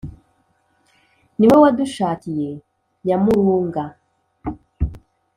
[1.37, 2.49] Ni we wadushakiye
[3.05, 3.83] Nyamurunga*.